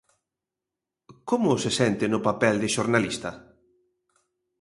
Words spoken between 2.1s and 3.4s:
no papel de xornalista?